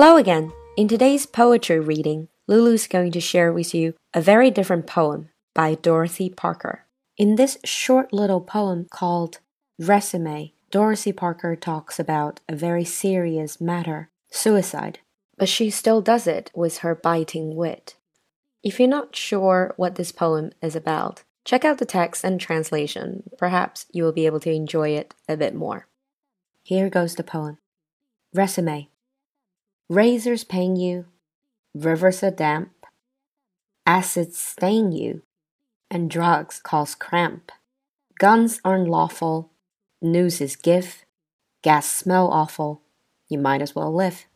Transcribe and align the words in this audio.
Hello 0.00 0.16
again. 0.16 0.52
In 0.76 0.86
today's 0.86 1.26
poetry 1.26 1.80
reading, 1.80 2.28
Lulu's 2.46 2.86
going 2.86 3.10
to 3.10 3.20
share 3.20 3.52
with 3.52 3.74
you 3.74 3.94
a 4.14 4.20
very 4.20 4.48
different 4.48 4.86
poem 4.86 5.30
by 5.56 5.74
Dorothy 5.74 6.30
Parker. 6.30 6.86
In 7.16 7.34
this 7.34 7.58
short 7.64 8.12
little 8.12 8.40
poem 8.40 8.86
called 8.92 9.40
Resumé, 9.82 10.52
Dorothy 10.70 11.10
Parker 11.10 11.56
talks 11.56 11.98
about 11.98 12.38
a 12.48 12.54
very 12.54 12.84
serious 12.84 13.60
matter 13.60 14.08
suicide, 14.30 15.00
but 15.36 15.48
she 15.48 15.68
still 15.68 16.00
does 16.00 16.28
it 16.28 16.52
with 16.54 16.78
her 16.78 16.94
biting 16.94 17.56
wit. 17.56 17.96
If 18.62 18.78
you're 18.78 18.88
not 18.88 19.16
sure 19.16 19.74
what 19.76 19.96
this 19.96 20.12
poem 20.12 20.52
is 20.62 20.76
about, 20.76 21.24
check 21.44 21.64
out 21.64 21.78
the 21.78 21.84
text 21.84 22.22
and 22.22 22.40
translation. 22.40 23.24
Perhaps 23.36 23.86
you 23.92 24.04
will 24.04 24.12
be 24.12 24.26
able 24.26 24.38
to 24.38 24.52
enjoy 24.52 24.90
it 24.90 25.12
a 25.28 25.36
bit 25.36 25.56
more. 25.56 25.88
Here 26.62 26.88
goes 26.88 27.16
the 27.16 27.24
poem 27.24 27.58
Resumé 28.32 28.90
Razors 29.90 30.44
pain 30.44 30.76
you, 30.76 31.06
rivers 31.74 32.22
are 32.22 32.30
damp, 32.30 32.84
acids 33.86 34.36
stain 34.36 34.92
you, 34.92 35.22
and 35.90 36.10
drugs 36.10 36.60
cause 36.62 36.94
cramp. 36.94 37.50
Guns 38.18 38.60
aren't 38.66 38.90
lawful, 38.90 39.50
news 40.02 40.42
is 40.42 40.56
give, 40.56 41.06
gas 41.62 41.90
smell 41.90 42.30
awful, 42.30 42.82
you 43.30 43.38
might 43.38 43.62
as 43.62 43.74
well 43.74 43.90
live. 43.90 44.26